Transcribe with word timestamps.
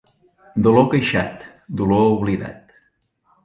Dolor 0.67 0.87
queixat, 0.93 1.45
dolor 1.83 2.05
oblidat. 2.17 2.77